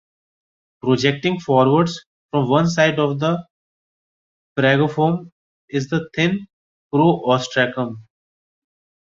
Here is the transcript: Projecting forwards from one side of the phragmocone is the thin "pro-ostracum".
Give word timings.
Projecting 0.81 1.39
forwards 1.41 2.03
from 2.31 2.49
one 2.49 2.67
side 2.67 2.97
of 2.97 3.19
the 3.19 3.45
phragmocone 4.57 5.29
is 5.69 5.89
the 5.89 6.09
thin 6.15 6.47
"pro-ostracum". 6.91 8.01